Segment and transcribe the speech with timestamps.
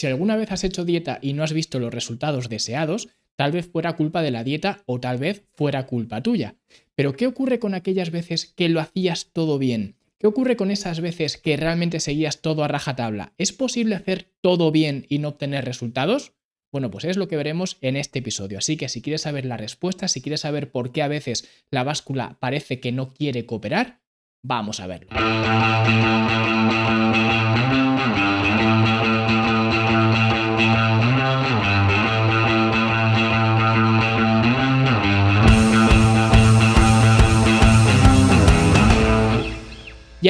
[0.00, 3.68] Si alguna vez has hecho dieta y no has visto los resultados deseados, tal vez
[3.70, 6.54] fuera culpa de la dieta o tal vez fuera culpa tuya.
[6.94, 9.96] Pero ¿qué ocurre con aquellas veces que lo hacías todo bien?
[10.16, 13.34] ¿Qué ocurre con esas veces que realmente seguías todo a rajatabla?
[13.36, 16.32] ¿Es posible hacer todo bien y no obtener resultados?
[16.72, 18.56] Bueno, pues es lo que veremos en este episodio.
[18.56, 21.84] Así que si quieres saber la respuesta, si quieres saber por qué a veces la
[21.84, 24.00] báscula parece que no quiere cooperar,
[24.42, 25.10] vamos a verlo.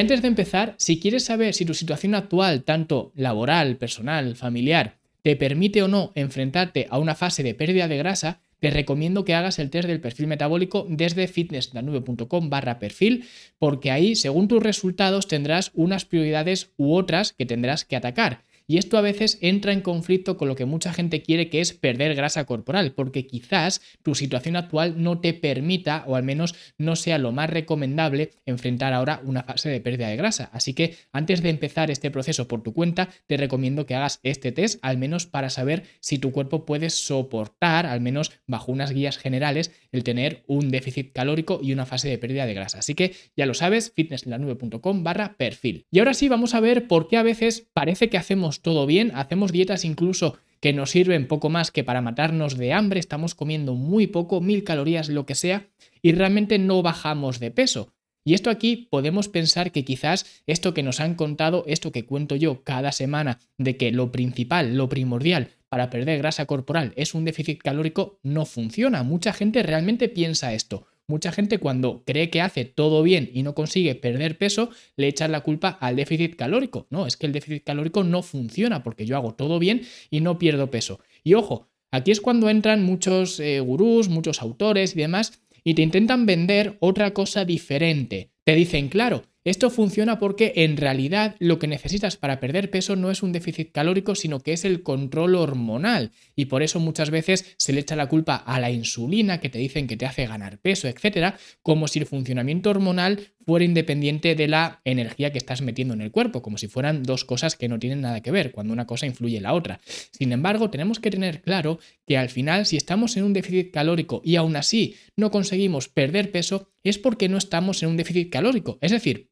[0.01, 5.37] Antes de empezar, si quieres saber si tu situación actual, tanto laboral, personal, familiar, te
[5.37, 9.59] permite o no enfrentarte a una fase de pérdida de grasa, te recomiendo que hagas
[9.59, 13.25] el test del perfil metabólico desde fitnessdanube.com barra perfil,
[13.59, 18.45] porque ahí, según tus resultados, tendrás unas prioridades u otras que tendrás que atacar.
[18.71, 21.73] Y esto a veces entra en conflicto con lo que mucha gente quiere, que es
[21.73, 26.95] perder grasa corporal, porque quizás tu situación actual no te permita, o al menos no
[26.95, 30.51] sea lo más recomendable, enfrentar ahora una fase de pérdida de grasa.
[30.53, 34.53] Así que antes de empezar este proceso por tu cuenta, te recomiendo que hagas este
[34.53, 39.19] test, al menos para saber si tu cuerpo puede soportar, al menos bajo unas guías
[39.19, 42.79] generales, el tener un déficit calórico y una fase de pérdida de grasa.
[42.79, 45.87] Así que ya lo sabes, fitnesslanube.com barra perfil.
[45.91, 48.17] Y ahora sí, vamos a ver por qué a veces parece que
[48.63, 53.01] todo bien, hacemos dietas incluso que nos sirven poco más que para matarnos de hambre,
[53.01, 55.69] estamos comiendo muy poco, mil calorías, lo que sea,
[56.03, 57.93] y realmente no bajamos de peso.
[58.23, 62.37] Y esto aquí podemos pensar que quizás esto que nos han contado, esto que cuento
[62.37, 67.25] yo cada semana, de que lo principal, lo primordial para perder grasa corporal es un
[67.25, 69.03] déficit calórico, no funciona.
[69.05, 70.87] Mucha gente realmente piensa esto.
[71.11, 75.33] Mucha gente cuando cree que hace todo bien y no consigue perder peso, le echan
[75.33, 76.87] la culpa al déficit calórico.
[76.89, 80.39] No, es que el déficit calórico no funciona porque yo hago todo bien y no
[80.39, 81.01] pierdo peso.
[81.25, 85.83] Y ojo, aquí es cuando entran muchos eh, gurús, muchos autores y demás y te
[85.83, 88.31] intentan vender otra cosa diferente.
[88.45, 93.11] Te dicen, claro, esto funciona porque en realidad lo que necesitas para perder peso no
[93.11, 96.13] es un déficit calórico, sino que es el control hormonal.
[96.37, 99.59] Y por eso muchas veces se le echa la culpa a la insulina, que te
[99.59, 104.47] dicen que te hace ganar peso, etcétera, como si el funcionamiento hormonal fuera independiente de
[104.47, 107.79] la energía que estás metiendo en el cuerpo, como si fueran dos cosas que no
[107.79, 109.81] tienen nada que ver, cuando una cosa influye en la otra.
[110.13, 114.21] Sin embargo, tenemos que tener claro que al final, si estamos en un déficit calórico
[114.25, 118.79] y aún así no conseguimos perder peso, es porque no estamos en un déficit calórico.
[118.81, 119.30] Es decir,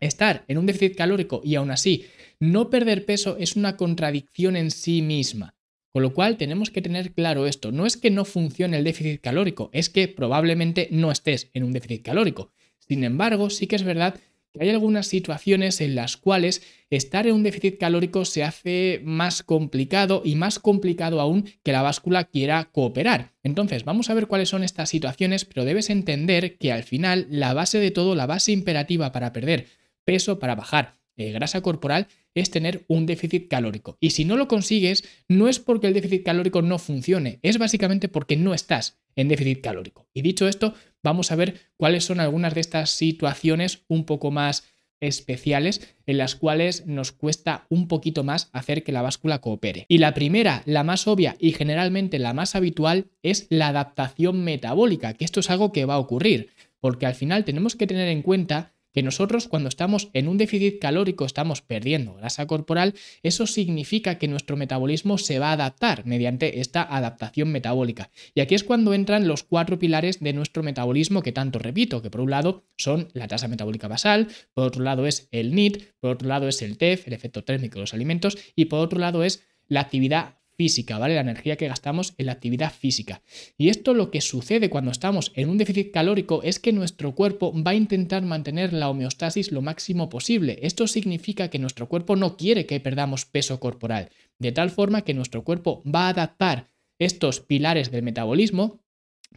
[0.00, 2.04] Estar en un déficit calórico y aún así
[2.38, 5.54] no perder peso es una contradicción en sí misma.
[5.92, 7.72] Con lo cual tenemos que tener claro esto.
[7.72, 11.72] No es que no funcione el déficit calórico, es que probablemente no estés en un
[11.72, 12.52] déficit calórico.
[12.78, 14.20] Sin embargo, sí que es verdad
[14.52, 19.42] que hay algunas situaciones en las cuales estar en un déficit calórico se hace más
[19.42, 23.32] complicado y más complicado aún que la báscula quiera cooperar.
[23.42, 27.54] Entonces, vamos a ver cuáles son estas situaciones, pero debes entender que al final la
[27.54, 29.66] base de todo, la base imperativa para perder
[30.06, 33.96] peso, para bajar eh, grasa corporal, es tener un déficit calórico.
[34.00, 38.08] Y si no lo consigues, no es porque el déficit calórico no funcione, es básicamente
[38.08, 40.06] porque no estás en déficit calórico.
[40.12, 44.64] Y dicho esto, vamos a ver cuáles son algunas de estas situaciones un poco más
[45.00, 49.86] especiales en las cuales nos cuesta un poquito más hacer que la báscula coopere.
[49.88, 55.14] Y la primera, la más obvia y generalmente la más habitual es la adaptación metabólica,
[55.14, 56.50] que esto es algo que va a ocurrir,
[56.80, 60.78] porque al final tenemos que tener en cuenta que nosotros cuando estamos en un déficit
[60.78, 66.60] calórico estamos perdiendo grasa corporal, eso significa que nuestro metabolismo se va a adaptar mediante
[66.60, 68.08] esta adaptación metabólica.
[68.34, 72.08] Y aquí es cuando entran los cuatro pilares de nuestro metabolismo que tanto repito, que
[72.08, 76.12] por un lado son la tasa metabólica basal, por otro lado es el NIT, por
[76.12, 79.24] otro lado es el TEF, el efecto térmico de los alimentos, y por otro lado
[79.24, 81.14] es la actividad física, ¿vale?
[81.14, 83.22] La energía que gastamos en la actividad física.
[83.56, 87.52] Y esto lo que sucede cuando estamos en un déficit calórico es que nuestro cuerpo
[87.62, 90.58] va a intentar mantener la homeostasis lo máximo posible.
[90.62, 95.14] Esto significa que nuestro cuerpo no quiere que perdamos peso corporal, de tal forma que
[95.14, 98.80] nuestro cuerpo va a adaptar estos pilares del metabolismo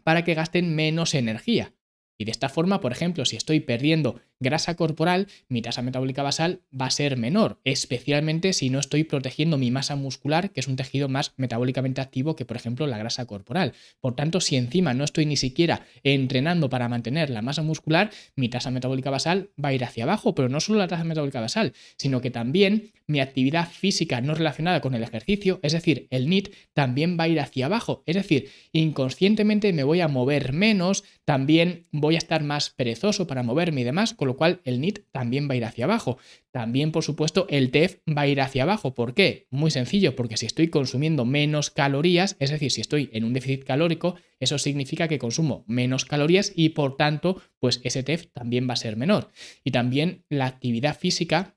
[0.04, 1.74] para que gasten menos energía.
[2.18, 6.62] Y de esta forma, por ejemplo, si estoy perdiendo grasa corporal, mi tasa metabólica basal
[6.80, 10.77] va a ser menor, especialmente si no estoy protegiendo mi masa muscular, que es un
[10.77, 13.74] tejido más metabólicamente activo que, por ejemplo, la grasa corporal.
[14.00, 18.50] Por tanto, si encima no estoy ni siquiera entrenando para mantener la masa muscular, mi
[18.50, 21.74] tasa metabólica basal va a ir hacia abajo, pero no solo la tasa metabólica basal,
[21.97, 26.53] sino que también mi actividad física no relacionada con el ejercicio, es decir, el NIT,
[26.74, 28.03] también va a ir hacia abajo.
[28.06, 33.44] Es decir, inconscientemente me voy a mover menos, también voy a estar más perezoso para
[33.44, 36.19] moverme y demás, con lo cual el NIT también va a ir hacia abajo.
[36.51, 38.93] También, por supuesto, el TEF va a ir hacia abajo.
[38.93, 39.47] ¿Por qué?
[39.49, 43.63] Muy sencillo, porque si estoy consumiendo menos calorías, es decir, si estoy en un déficit
[43.63, 48.73] calórico, eso significa que consumo menos calorías y por tanto, pues ese TEF también va
[48.73, 49.31] a ser menor.
[49.63, 51.55] Y también la actividad física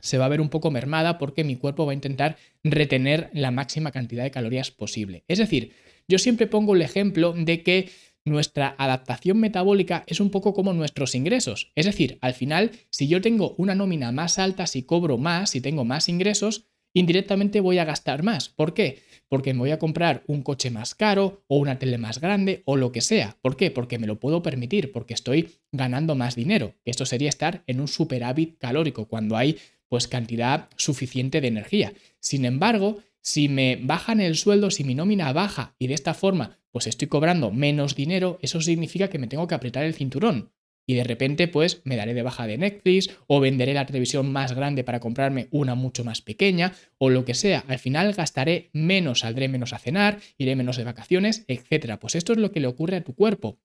[0.00, 3.52] se va a ver un poco mermada porque mi cuerpo va a intentar retener la
[3.52, 5.24] máxima cantidad de calorías posible.
[5.28, 5.72] Es decir,
[6.08, 7.90] yo siempre pongo el ejemplo de que
[8.28, 11.72] nuestra adaptación metabólica es un poco como nuestros ingresos.
[11.74, 15.60] Es decir, al final, si yo tengo una nómina más alta, si cobro más, si
[15.60, 18.48] tengo más ingresos, indirectamente voy a gastar más.
[18.48, 19.02] ¿Por qué?
[19.28, 22.76] Porque me voy a comprar un coche más caro o una tele más grande o
[22.76, 23.36] lo que sea.
[23.42, 23.70] ¿Por qué?
[23.70, 26.74] Porque me lo puedo permitir, porque estoy ganando más dinero.
[26.84, 29.58] Esto sería estar en un superávit calórico cuando hay
[29.88, 31.92] pues cantidad suficiente de energía.
[32.20, 36.58] Sin embargo, si me bajan el sueldo, si mi nómina baja y de esta forma
[36.70, 40.52] pues estoy cobrando menos dinero, eso significa que me tengo que apretar el cinturón.
[40.86, 44.54] Y de repente pues me daré de baja de Netflix o venderé la televisión más
[44.54, 47.62] grande para comprarme una mucho más pequeña o lo que sea.
[47.68, 51.98] Al final gastaré menos, saldré menos a cenar, iré menos de vacaciones, etc.
[52.00, 53.58] Pues esto es lo que le ocurre a tu cuerpo.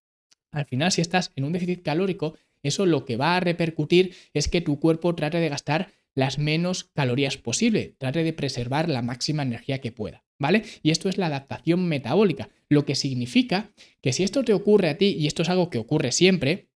[0.52, 4.50] Al final si estás en un déficit calórico, eso lo que va a repercutir es
[4.50, 9.44] que tu cuerpo trate de gastar las menos calorías posible, trate de preservar la máxima
[9.44, 10.64] energía que pueda, ¿vale?
[10.82, 13.72] Y esto es la adaptación metabólica, lo que significa
[14.02, 16.70] que si esto te ocurre a ti, y esto es algo que ocurre siempre,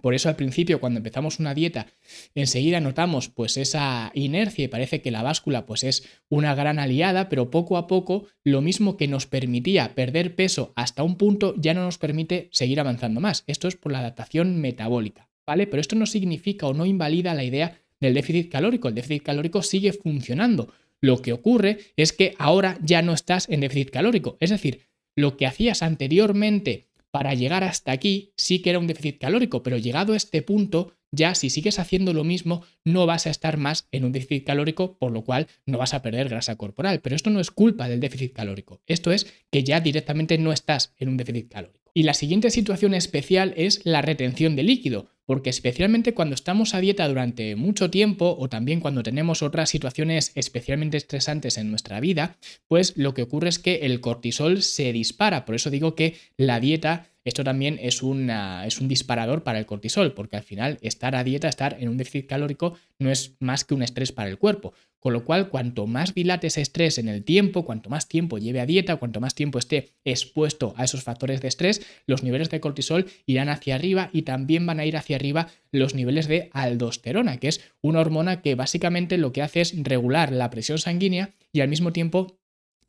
[0.00, 1.86] por eso al principio cuando empezamos una dieta
[2.34, 7.28] enseguida notamos pues esa inercia y parece que la báscula pues es una gran aliada,
[7.28, 11.74] pero poco a poco lo mismo que nos permitía perder peso hasta un punto ya
[11.74, 13.44] no nos permite seguir avanzando más.
[13.46, 15.66] Esto es por la adaptación metabólica, ¿vale?
[15.66, 18.88] Pero esto no significa o no invalida la idea del déficit calórico.
[18.88, 20.72] El déficit calórico sigue funcionando.
[21.00, 24.36] Lo que ocurre es que ahora ya no estás en déficit calórico.
[24.40, 24.86] Es decir,
[25.16, 29.78] lo que hacías anteriormente para llegar hasta aquí sí que era un déficit calórico, pero
[29.78, 33.88] llegado a este punto, ya si sigues haciendo lo mismo, no vas a estar más
[33.92, 37.00] en un déficit calórico, por lo cual no vas a perder grasa corporal.
[37.00, 38.82] Pero esto no es culpa del déficit calórico.
[38.86, 41.77] Esto es que ya directamente no estás en un déficit calórico.
[41.94, 46.80] Y la siguiente situación especial es la retención de líquido porque especialmente cuando estamos a
[46.80, 52.38] dieta durante mucho tiempo o también cuando tenemos otras situaciones especialmente estresantes en nuestra vida,
[52.66, 55.44] pues lo que ocurre es que el cortisol se dispara.
[55.44, 60.14] Por eso digo que la dieta esto también es, es, un disparador para el cortisol,
[60.14, 63.74] porque al final estar a dieta, estar en un déficit calórico, no es más que
[63.74, 64.72] un estrés para el cuerpo.
[65.00, 68.60] Con lo cual, cuanto más dilate ese estrés en el tiempo, cuanto más tiempo lleve
[68.60, 72.60] a dieta, cuanto más tiempo esté expuesto a esos factores de estrés, los niveles de
[72.60, 77.36] cortisol irán hacia arriba y también van a ir hacia arriba los niveles de aldosterona,
[77.38, 81.60] que es una hormona que básicamente lo que hace es regular la presión sanguínea y
[81.60, 82.38] al mismo tiempo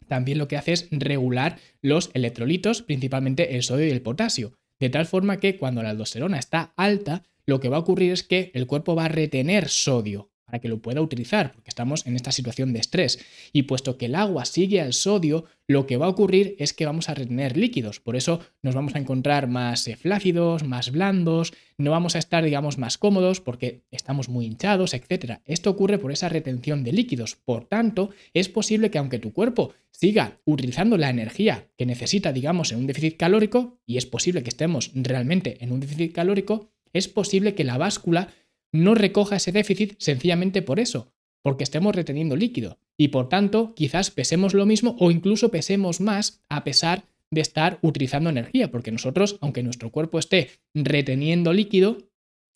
[0.07, 4.53] también lo que hace es regular los electrolitos, principalmente el sodio y el potasio.
[4.79, 8.23] De tal forma que cuando la aldosterona está alta, lo que va a ocurrir es
[8.23, 12.15] que el cuerpo va a retener sodio para que lo pueda utilizar, porque estamos en
[12.15, 13.19] esta situación de estrés.
[13.53, 16.87] Y puesto que el agua sigue al sodio, lo que va a ocurrir es que
[16.87, 17.99] vamos a retener líquidos.
[17.99, 22.43] Por eso nos vamos a encontrar más eh, flácidos, más blandos, no vamos a estar,
[22.43, 25.41] digamos, más cómodos porque estamos muy hinchados, etc.
[25.45, 27.35] Esto ocurre por esa retención de líquidos.
[27.35, 32.71] Por tanto, es posible que aunque tu cuerpo siga utilizando la energía que necesita, digamos,
[32.71, 37.07] en un déficit calórico, y es posible que estemos realmente en un déficit calórico, es
[37.07, 38.29] posible que la báscula
[38.71, 42.79] no recoja ese déficit sencillamente por eso, porque estemos reteniendo líquido.
[42.97, 47.79] Y por tanto, quizás pesemos lo mismo o incluso pesemos más a pesar de estar
[47.81, 52.09] utilizando energía, porque nosotros, aunque nuestro cuerpo esté reteniendo líquido,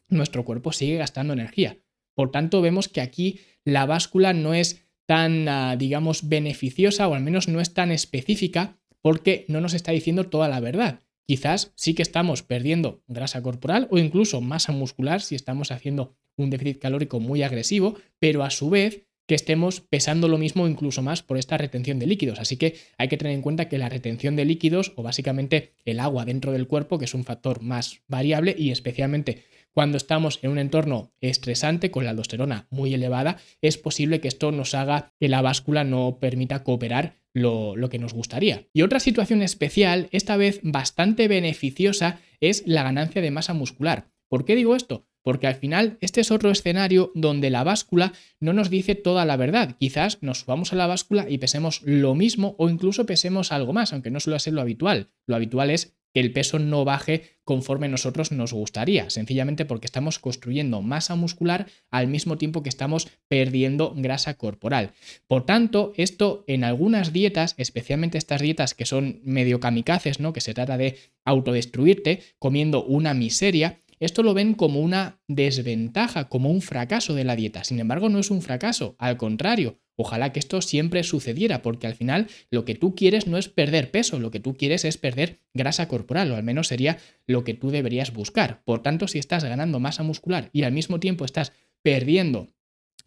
[0.10, 1.78] nuestro cuerpo sigue gastando energía.
[2.16, 7.24] Por tanto, vemos que aquí la báscula no es tan, ah, digamos, beneficiosa o al
[7.24, 11.94] menos no es tan específica porque no nos está diciendo toda la verdad quizás sí
[11.94, 17.20] que estamos perdiendo grasa corporal o incluso masa muscular si estamos haciendo un déficit calórico
[17.20, 21.58] muy agresivo, pero a su vez que estemos pesando lo mismo incluso más por esta
[21.58, 22.40] retención de líquidos.
[22.40, 26.00] Así que hay que tener en cuenta que la retención de líquidos o básicamente el
[26.00, 30.52] agua dentro del cuerpo, que es un factor más variable y especialmente cuando estamos en
[30.52, 35.28] un entorno estresante con la aldosterona muy elevada, es posible que esto nos haga que
[35.28, 38.68] la báscula no permita cooperar lo, que nos gustaría.
[38.74, 44.12] Y otra situación especial, esta vez bastante beneficiosa, es la ganancia de masa muscular.
[44.30, 45.08] ¿Por qué digo esto?
[45.24, 49.38] Porque al final este es otro escenario donde la báscula no nos dice toda la
[49.38, 49.78] verdad.
[49.80, 53.94] Quizás nos subamos a la báscula y pesemos lo mismo o incluso pesemos algo más,
[53.94, 55.12] aunque no suele ser lo habitual.
[55.26, 60.20] Lo habitual es que el peso no baje conforme nosotros nos gustaría, sencillamente porque estamos
[60.20, 64.92] construyendo masa muscular al mismo tiempo que estamos perdiendo grasa corporal.
[65.28, 70.32] Por tanto, esto en algunas dietas, especialmente estas dietas que son medio kamikazes, ¿no?
[70.32, 76.50] que se trata de autodestruirte comiendo una miseria, esto lo ven como una desventaja, como
[76.50, 77.64] un fracaso de la dieta.
[77.64, 81.96] Sin embargo, no es un fracaso, al contrario, ojalá que esto siempre sucediera, porque al
[81.96, 85.40] final lo que tú quieres no es perder peso, lo que tú quieres es perder
[85.54, 88.64] grasa corporal, o al menos sería lo que tú deberías buscar.
[88.64, 92.50] Por tanto, si estás ganando masa muscular y al mismo tiempo estás perdiendo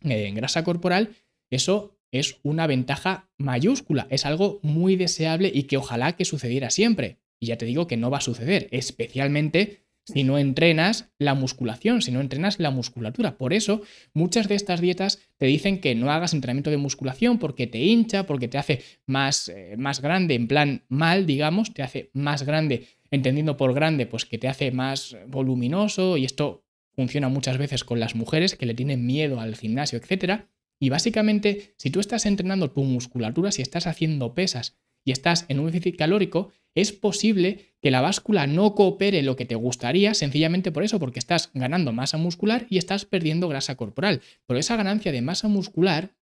[0.03, 1.11] eh, grasa corporal,
[1.51, 7.19] eso es una ventaja mayúscula, es algo muy deseable y que ojalá que sucediera siempre.
[7.39, 12.01] Y ya te digo que no va a suceder, especialmente si no entrenas la musculación,
[12.01, 13.37] si no entrenas la musculatura.
[13.37, 13.83] Por eso,
[14.15, 18.25] muchas de estas dietas te dicen que no hagas entrenamiento de musculación porque te hincha,
[18.25, 22.87] porque te hace más, eh, más grande, en plan mal, digamos, te hace más grande,
[23.11, 27.99] entendiendo por grande, pues que te hace más voluminoso y esto funciona muchas veces con
[28.01, 30.49] las mujeres que le tienen miedo al gimnasio, etcétera.
[30.79, 35.61] Y básicamente, si tú estás entrenando tu musculatura, si estás haciendo pesas y estás en
[35.61, 40.73] un déficit calórico, es posible que la báscula no coopere lo que te gustaría sencillamente
[40.73, 44.21] por eso, porque estás ganando masa muscular y estás perdiendo grasa corporal.
[44.47, 46.15] Pero esa ganancia de masa muscular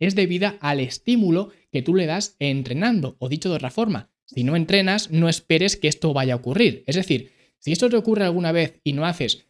[0.00, 4.42] es debida al estímulo que tú le das entrenando, o dicho de otra forma, si
[4.42, 6.82] no entrenas, no esperes que esto vaya a ocurrir.
[6.86, 9.46] Es decir, si esto te ocurre alguna vez y no haces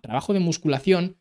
[0.00, 1.18] trabajo de musculación,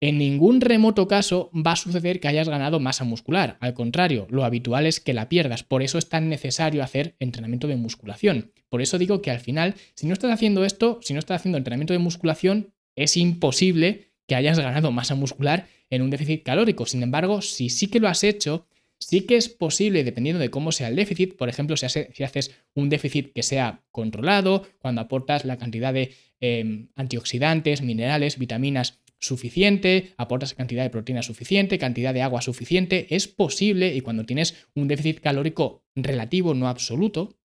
[0.00, 3.56] en ningún remoto caso va a suceder que hayas ganado masa muscular.
[3.60, 5.62] Al contrario, lo habitual es que la pierdas.
[5.62, 8.52] Por eso es tan necesario hacer entrenamiento de musculación.
[8.68, 11.58] Por eso digo que al final, si no estás haciendo esto, si no estás haciendo
[11.58, 16.86] entrenamiento de musculación, es imposible que hayas ganado masa muscular en un déficit calórico.
[16.86, 18.66] Sin embargo, si sí que lo has hecho,
[18.98, 21.86] sí que es posible, dependiendo de cómo sea el déficit, por ejemplo, si,
[22.24, 29.00] haces un déficit que sea controlado, cuando aportas la cantidad de em, antioxidantes, minerales, vitaminas
[29.24, 34.66] suficiente, aportas cantidad de proteína suficiente, cantidad de agua suficiente, es posible, y cuando tienes
[34.74, 37.38] un déficit calórico relativo, no absoluto,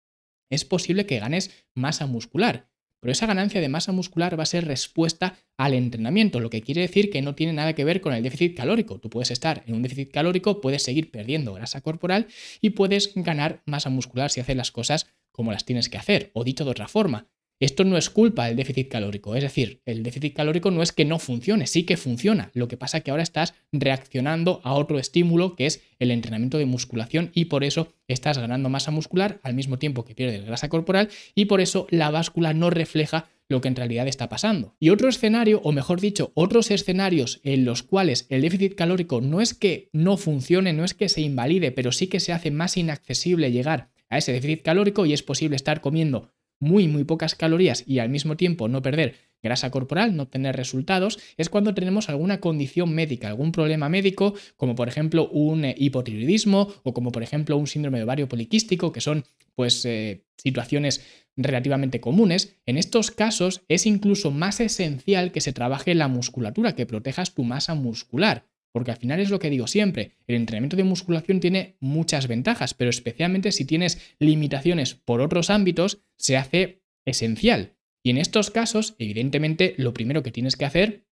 [0.51, 2.69] es posible que ganes masa muscular.
[3.01, 6.81] Pero esa ganancia de masa muscular va a ser respuesta al entrenamiento, lo que quiere
[6.81, 8.99] decir que no tiene nada que ver con el déficit calórico.
[8.99, 12.27] Tú puedes estar en un déficit calórico, puedes seguir perdiendo grasa corporal
[12.61, 16.33] y puedes ganar masa muscular si haces las cosas como las tienes que hacer.
[16.35, 17.29] O dicho de otra forma,
[17.61, 21.05] esto no es culpa del déficit calórico, es decir, el déficit calórico no es que
[21.05, 22.51] no funcione, sí que funciona.
[22.55, 26.59] Lo que pasa es que ahora estás reaccionando a otro estímulo que es el entrenamiento
[26.59, 30.69] de musculación y por eso estás ganando masa muscular al mismo tiempo que pierdes grasa
[30.69, 34.77] corporal y por eso la báscula no refleja lo que en realidad está pasando.
[34.79, 39.41] Y otro escenario, o mejor dicho, otros escenarios en los cuales el déficit calórico no
[39.41, 42.77] es que no funcione, no es que se invalide, pero sí que se hace más
[42.77, 47.85] inaccesible llegar a ese déficit calórico y es posible estar comiendo muy, muy pocas calorías
[47.87, 52.41] y al mismo tiempo no perder grasa corporal, no tener resultados, es cuando tenemos alguna
[52.41, 57.57] condición médica, algún problema médico, como por ejemplo un eh, hipotiroidismo o como por ejemplo
[57.57, 59.25] un síndrome de ovario poliquístico, que son
[59.55, 61.05] pues eh, situaciones
[61.37, 62.57] relativamente comunes.
[62.67, 67.45] En estos casos es incluso más esencial que se trabaje la musculatura, que protejas tu
[67.45, 68.47] masa muscular.
[68.79, 72.75] Porque al final es lo que digo siempre, el entrenamiento de musculación tiene muchas ventajas,
[72.75, 77.75] pero especialmente si tienes limitaciones por otros ámbitos, se hace esencial.
[78.05, 81.09] Y en estos casos, evidentemente, lo primero que tienes que hacer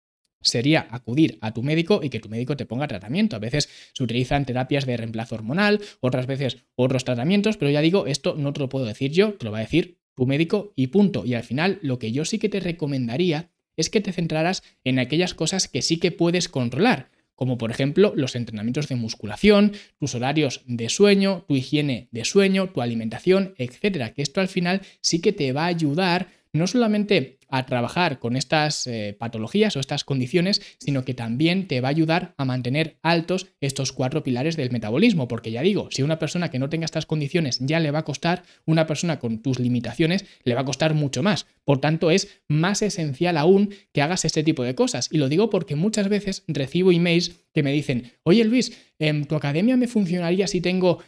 [0.40, 3.36] sería acudir a tu médico y que tu médico te ponga tratamiento.
[3.36, 8.06] A veces se utilizan terapias de reemplazo hormonal, otras veces otros tratamientos, pero ya digo,
[8.06, 10.86] esto no te lo puedo decir yo, te lo va a decir tu médico y
[10.86, 11.26] punto.
[11.26, 14.98] Y al final, lo que yo sí que te recomendaría es que te centraras en
[14.98, 17.10] aquellas cosas que sí que puedes controlar
[17.40, 22.68] como por ejemplo los entrenamientos de musculación, tus horarios de sueño, tu higiene de sueño,
[22.68, 27.38] tu alimentación, etcétera, que esto al final sí que te va a ayudar no solamente
[27.50, 31.90] a trabajar con estas eh, patologías o estas condiciones, sino que también te va a
[31.90, 36.50] ayudar a mantener altos estos cuatro pilares del metabolismo, porque ya digo, si una persona
[36.50, 40.25] que no tenga estas condiciones ya le va a costar, una persona con tus limitaciones
[40.45, 41.47] le va a costar mucho más.
[41.64, 45.09] Por tanto, es más esencial aún que hagas este tipo de cosas.
[45.12, 49.35] Y lo digo porque muchas veces recibo emails que me dicen, oye Luis, ¿en tu
[49.35, 51.02] academia me funcionaría si tengo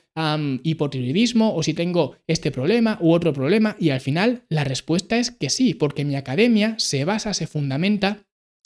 [0.63, 3.77] hipotiroidismo o si tengo este problema u otro problema?
[3.79, 8.25] Y al final la respuesta es que sí, porque mi academia se basa, se fundamenta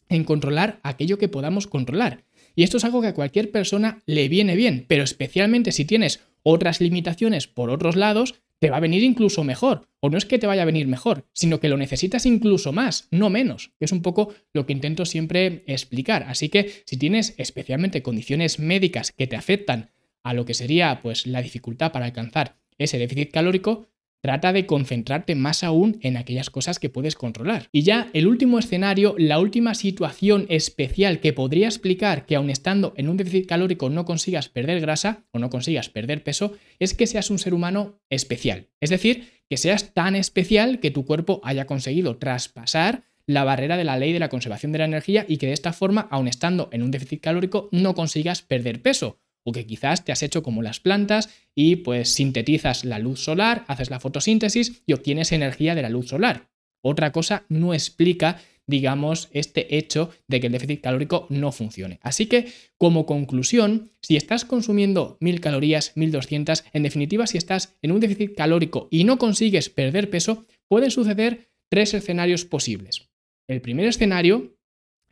[0.09, 2.25] en controlar aquello que podamos controlar.
[2.55, 6.21] Y esto es algo que a cualquier persona le viene bien, pero especialmente si tienes
[6.43, 9.89] otras limitaciones por otros lados, te va a venir incluso mejor.
[10.01, 13.09] O no es que te vaya a venir mejor, sino que lo necesitas incluso más,
[13.11, 16.25] no menos, que es un poco lo que intento siempre explicar.
[16.29, 19.91] Así que si tienes especialmente condiciones médicas que te afectan
[20.23, 23.89] a lo que sería pues la dificultad para alcanzar ese déficit calórico,
[24.21, 27.69] Trata de concentrarte más aún en aquellas cosas que puedes controlar.
[27.71, 32.93] Y ya el último escenario, la última situación especial que podría explicar que aun estando
[32.97, 37.07] en un déficit calórico no consigas perder grasa o no consigas perder peso, es que
[37.07, 38.69] seas un ser humano especial.
[38.81, 43.85] Es decir, que seas tan especial que tu cuerpo haya conseguido traspasar la barrera de
[43.85, 46.69] la ley de la conservación de la energía y que de esta forma, aun estando
[46.73, 49.19] en un déficit calórico, no consigas perder peso.
[49.47, 53.65] O que quizás te has hecho como las plantas y pues sintetizas la luz solar,
[53.69, 56.51] haces la fotosíntesis y obtienes energía de la luz solar.
[56.83, 62.01] Otra cosa no explica digamos, este hecho de que el déficit calórico no funcione.
[62.03, 67.93] Así que, como conclusión, si estás consumiendo 1000 calorías, 1200, en definitiva, si estás en
[67.93, 73.09] un déficit calórico y no consigues perder peso, pueden suceder tres escenarios posibles.
[73.49, 74.57] El primer escenario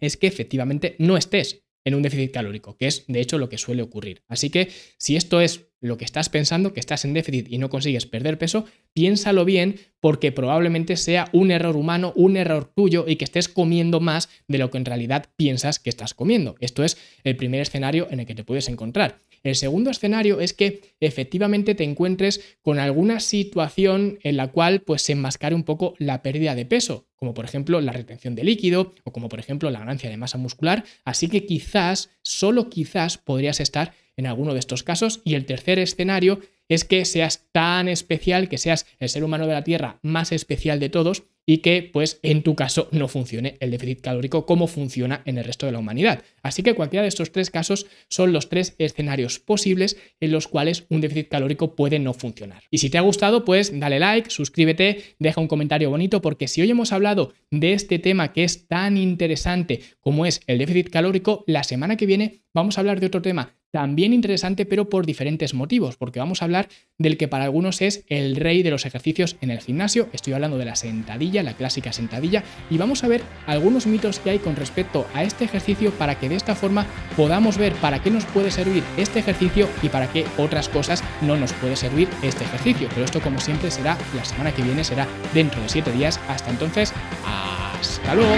[0.01, 3.59] es que efectivamente no estés en un déficit calórico, que es de hecho lo que
[3.59, 4.23] suele ocurrir.
[4.29, 7.69] Así que si esto es lo que estás pensando, que estás en déficit y no
[7.69, 8.65] consigues perder peso,
[8.95, 14.01] piénsalo bien porque probablemente sea un error humano, un error tuyo y que estés comiendo
[14.01, 16.57] más de lo que en realidad piensas que estás comiendo.
[16.61, 19.21] Esto es el primer escenario en el que te puedes encontrar.
[19.45, 25.03] El segundo escenario es que efectivamente te encuentres con alguna situación en la cual pues
[25.03, 28.95] se enmascare un poco la pérdida de peso, como por ejemplo la retención de líquido
[29.05, 33.61] o como por ejemplo la ganancia de masa muscular, así que quizás, solo quizás podrías
[33.61, 35.21] estar en alguno de estos casos.
[35.25, 39.53] Y el tercer escenario es que seas tan especial, que seas el ser humano de
[39.53, 43.71] la Tierra más especial de todos y que pues en tu caso no funcione el
[43.71, 46.23] déficit calórico como funciona en el resto de la humanidad.
[46.43, 50.87] Así que cualquiera de estos tres casos son los tres escenarios posibles en los cuales
[50.89, 52.63] un déficit calórico puede no funcionar.
[52.71, 56.63] Y si te ha gustado, pues dale like, suscríbete, deja un comentario bonito porque si
[56.63, 61.45] hoy hemos hablado de este tema que es tan interesante como es el déficit calórico,
[61.47, 65.53] la semana que viene vamos a hablar de otro tema también interesante, pero por diferentes
[65.53, 69.35] motivos, porque vamos a hablar del que para algunos es el rey de los ejercicios
[69.41, 73.23] en el gimnasio, estoy hablando de la sentadilla, la clásica sentadilla, y vamos a ver
[73.49, 77.59] algunos mitos que hay con respecto a este ejercicio para que de esta forma podamos
[77.59, 81.53] ver para qué nos puede servir este ejercicio y para qué otras cosas no nos
[81.55, 82.89] puede servir este ejercicio.
[82.91, 86.21] Pero esto como siempre será la semana que viene, será dentro de 7 días.
[86.29, 86.93] Hasta entonces,
[87.27, 88.35] hasta luego.